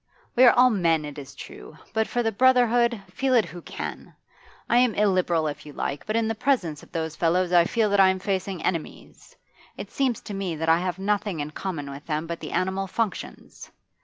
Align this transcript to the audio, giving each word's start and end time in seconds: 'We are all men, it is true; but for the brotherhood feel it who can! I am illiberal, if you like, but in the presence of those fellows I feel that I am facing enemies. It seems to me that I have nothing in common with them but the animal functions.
'We 0.35 0.45
are 0.45 0.53
all 0.53 0.71
men, 0.71 1.05
it 1.05 1.19
is 1.19 1.35
true; 1.35 1.77
but 1.93 2.07
for 2.07 2.23
the 2.23 2.31
brotherhood 2.31 3.03
feel 3.13 3.35
it 3.35 3.45
who 3.45 3.61
can! 3.61 4.15
I 4.67 4.79
am 4.79 4.95
illiberal, 4.95 5.45
if 5.45 5.63
you 5.63 5.73
like, 5.73 6.07
but 6.07 6.15
in 6.15 6.27
the 6.27 6.33
presence 6.33 6.81
of 6.81 6.91
those 6.91 7.15
fellows 7.15 7.51
I 7.53 7.65
feel 7.65 7.87
that 7.91 7.99
I 7.99 8.09
am 8.09 8.17
facing 8.17 8.63
enemies. 8.63 9.35
It 9.77 9.91
seems 9.91 10.19
to 10.21 10.33
me 10.33 10.55
that 10.55 10.69
I 10.69 10.79
have 10.79 10.97
nothing 10.97 11.39
in 11.39 11.51
common 11.51 11.91
with 11.91 12.07
them 12.07 12.25
but 12.25 12.39
the 12.39 12.49
animal 12.49 12.87
functions. 12.87 13.69